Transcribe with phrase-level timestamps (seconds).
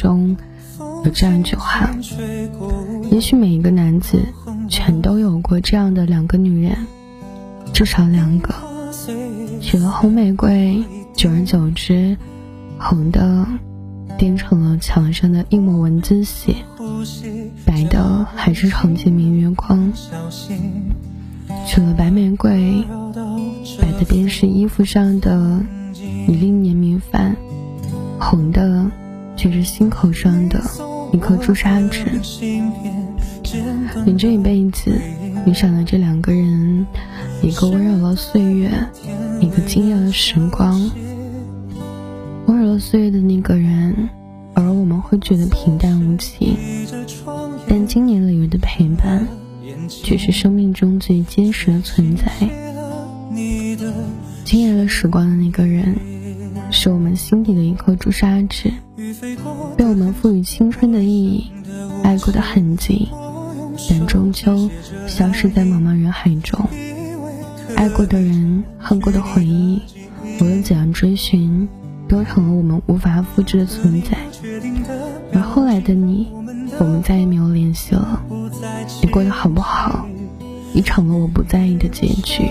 [0.02, 0.34] 《》中
[1.04, 1.90] 有这样一句话：
[3.10, 4.18] 也许每一个男子
[4.66, 6.86] 全都有过这样的两个女人，
[7.74, 8.54] 至少两个。
[9.60, 10.82] 娶了红玫瑰，
[11.14, 12.16] 久而久之，
[12.78, 13.46] 红的
[14.16, 16.54] 变成了墙上的一抹蚊子血，
[17.66, 19.92] 白的还是床前明月光。
[21.66, 22.82] 娶了白玫瑰，
[23.78, 25.62] 白的便是衣服上的
[26.26, 27.36] 一粒黏米饭，
[28.18, 28.90] 红的
[29.40, 30.60] 却是心口上的
[31.14, 32.04] 一颗朱砂痣。
[34.04, 34.92] 你这一辈子
[35.46, 36.86] 遇上的这两个人，
[37.40, 38.70] 一个温柔了岁月，
[39.40, 40.90] 一个惊艳了时光。
[42.48, 44.10] 温柔了岁月的那个人，
[44.52, 46.58] 而我们会觉得平淡无奇，
[47.66, 49.26] 但经年累月的陪伴。
[49.88, 52.30] 却是生命中最坚实的存在。
[54.44, 55.96] 惊艳了时光的那个人，
[56.70, 58.72] 是我们心底的一颗朱砂痣，
[59.76, 61.50] 被我们赋予青春的意义，
[62.02, 63.08] 爱过的痕迹，
[63.88, 64.70] 但终究
[65.06, 66.60] 消失在茫茫人海中。
[67.76, 69.82] 爱过的人，恨过的回忆，
[70.40, 71.68] 无论怎样追寻，
[72.08, 74.16] 都成了我们无法复制的存在。
[75.32, 76.28] 而后来的你，
[76.78, 78.22] 我们再也没有联系了。
[79.02, 80.06] 你过得好不好，
[80.72, 82.48] 已成了我不在意的结局。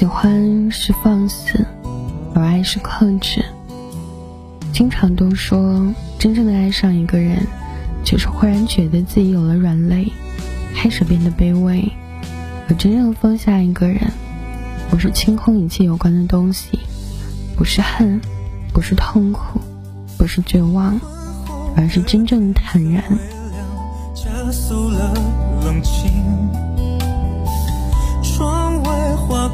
[0.00, 1.66] 喜欢是放肆，
[2.34, 3.44] 而爱是克制。
[4.72, 5.86] 经常都说，
[6.18, 7.46] 真正的爱上一个人，
[8.02, 10.10] 就是忽然觉得自己有了软肋。
[10.74, 11.86] 开始变得卑微，
[12.66, 14.00] 而真正放下一个人，
[14.88, 16.78] 不是清空一切有关的东西，
[17.54, 18.18] 不是恨，
[18.72, 19.60] 不是痛苦，
[20.16, 20.98] 不是绝望，
[21.76, 23.04] 而是真正的坦然。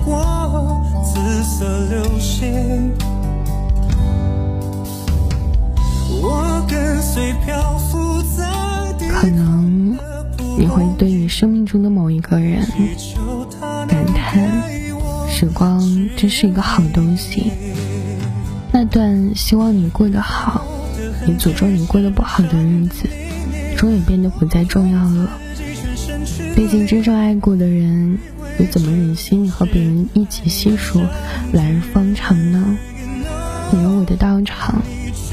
[0.05, 2.93] 过紫色流星，
[6.23, 9.97] 我跟随漂浮在可能。
[10.59, 12.67] 你会对你生命中的某一个人
[13.89, 14.63] 感叹：
[15.29, 15.81] 时光
[16.17, 17.53] 真是一个好东西。
[18.73, 20.65] 那段希望你过得好，
[21.27, 23.07] 也诅咒你过得不好的日子，
[23.77, 25.31] 终于变得不再重要了。
[26.55, 28.19] 毕竟真正爱过的人，
[28.59, 31.01] 又怎么忍心和别人一起细数
[31.53, 32.77] 来日方长呢？
[33.73, 34.83] 你有我的道场。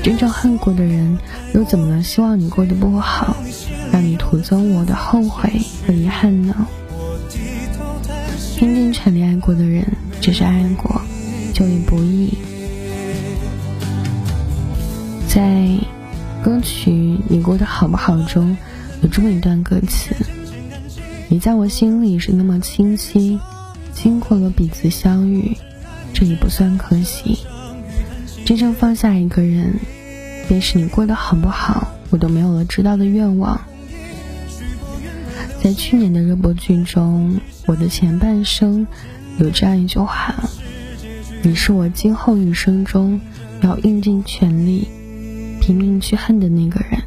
[0.02, 1.18] 真正恨过的人，
[1.54, 3.38] 又怎么能希望你过得不好？
[3.90, 5.50] 让你徒增我的后悔
[5.88, 6.68] 和遗憾呢？
[8.58, 9.86] 拼尽全力爱过的人，
[10.20, 11.02] 只是爱过，
[11.54, 12.38] 就已不易。
[15.30, 15.66] 在
[16.44, 16.92] 歌曲
[17.30, 18.58] 《你过得好不好》中
[19.02, 20.14] 有这么一段歌词
[21.34, 23.40] ：“你在我心里是那么清晰，
[23.92, 25.58] 经过了彼此相遇，
[26.14, 27.40] 这也不算可惜。
[28.46, 29.80] 真正放下一个人，
[30.48, 33.60] 便是你过得好不好，我都没有了知道的愿望。”
[35.64, 38.86] 在去年的热播剧中，我的前半生
[39.40, 40.36] 有这样一句话
[41.42, 43.20] ：“你是我今后余生中
[43.64, 44.88] 要用尽全力、
[45.60, 47.02] 拼命去恨的那个人。”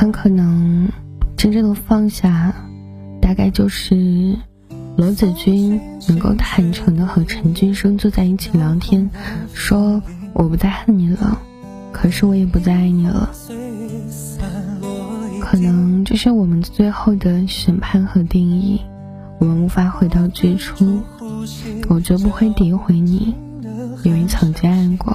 [0.00, 0.88] 很可能，
[1.36, 2.54] 真正的放下，
[3.20, 4.34] 大概就是
[4.96, 9.10] 罗子君能够坦诚的和陈俊生坐在一起聊天，
[9.52, 10.02] 说
[10.32, 11.38] 我不再恨你了，
[11.92, 13.28] 可是我也不再爱你了。
[15.38, 18.80] 可能这是我们最后的审判和定义，
[19.38, 21.02] 我们无法回到最初。
[21.90, 23.34] 我绝不会诋毁你，
[24.04, 25.14] 因为曾经爱过。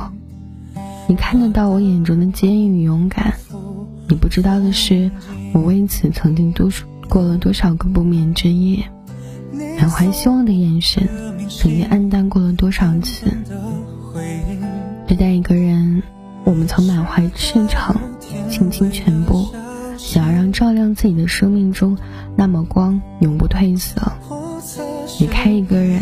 [1.07, 3.33] 你看得到我眼中的坚毅与勇敢。
[4.07, 5.09] 你不知道的是，
[5.53, 6.69] 我为此曾经度
[7.09, 8.85] 过了多少个不眠之夜，
[9.79, 11.07] 满怀希望的眼神，
[11.49, 13.25] 曾经黯淡过了多少次。
[15.07, 16.03] 对待一个人，
[16.43, 17.95] 我们曾满怀赤诚，
[18.49, 19.47] 倾尽全部，
[19.97, 21.97] 想要让照亮自己的生命中
[22.35, 24.01] 那抹光永不褪色。
[25.19, 26.01] 离开一个人，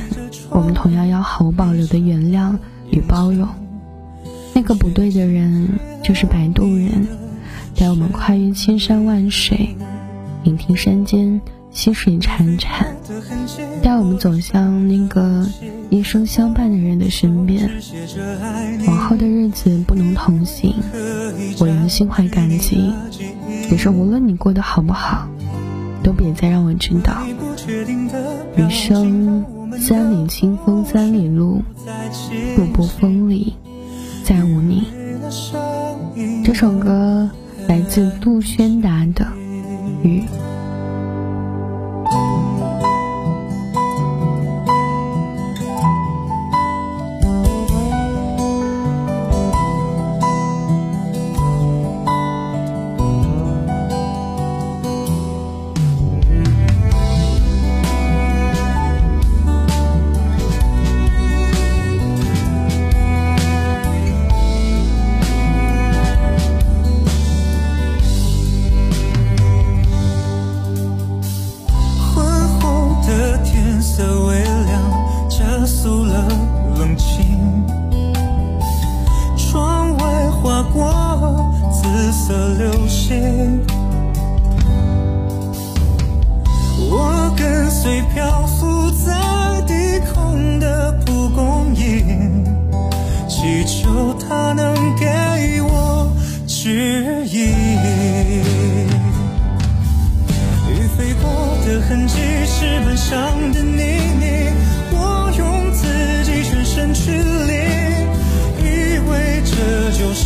[0.49, 2.57] 我们同样要毫无保留的原谅
[2.91, 3.47] 与包容。
[4.53, 7.07] 那个不对的人，就是摆渡人，
[7.75, 9.75] 带我们跨越千山万水，
[10.43, 11.41] 聆听山间
[11.71, 12.85] 溪水潺潺，
[13.81, 15.47] 带我们走向那个
[15.89, 17.69] 一生相伴的人的身边。
[18.87, 20.75] 往后的日子不能同行，
[21.59, 22.93] 我仍心怀感激。
[23.69, 25.27] 可是无论你过得好不好，
[26.03, 27.23] 都别再让我知道。
[28.55, 29.45] 余生
[29.79, 31.63] 三里清风三里路，
[32.55, 33.55] 不波风里
[34.23, 34.87] 再无你。
[36.43, 37.29] 这首歌
[37.67, 39.25] 来自杜轩达的
[40.03, 40.21] 《雨》。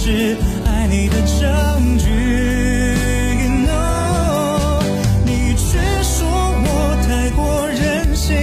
[0.10, 2.08] 是爱你的证据
[5.26, 6.26] 你却说
[6.64, 8.34] 我太过任性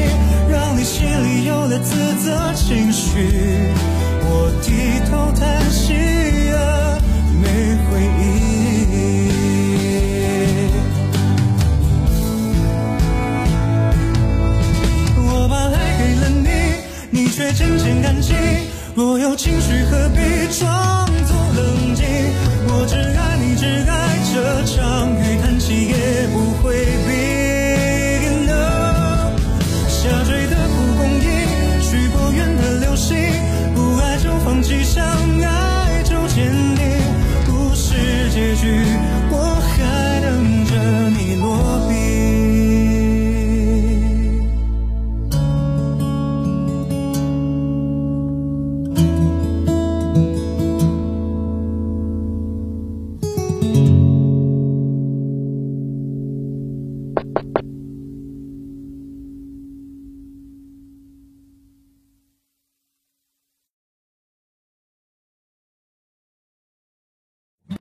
[0.47, 1.79] 让你心里有了。
[1.79, 3.73] 自责情绪，
[4.21, 5.95] 我低头叹息
[6.53, 7.01] 啊，
[7.41, 7.49] 没
[7.89, 8.23] 回应。
[15.17, 16.47] 我把爱给了你，
[17.09, 18.37] 你却渐渐干净。
[18.95, 21.04] 若有情绪，何必装
[22.77, 23.14] 我知